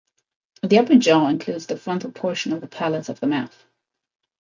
[0.63, 3.67] The upper jaw includes the frontal portion of the palate of the mouth.